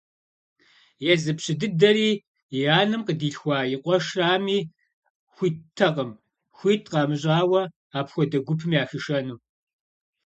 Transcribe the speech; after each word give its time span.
Езы 1.11 1.31
пщы 1.37 1.53
дыдэри, 1.59 2.11
и 2.57 2.59
анэм 2.79 3.01
къыдилъхуа 3.07 3.59
и 3.73 3.75
къуэшрами, 3.83 4.59
хуиттэкъым 5.35 6.11
хуит 6.57 6.83
къамыщӏауэ 6.91 7.61
апхуэдэ 7.99 8.37
гупым 8.47 8.71
яхишэну. 8.81 9.37